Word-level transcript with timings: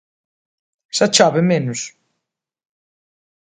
Xa 0.95 1.05
chove 1.15 1.41
menos. 1.51 1.79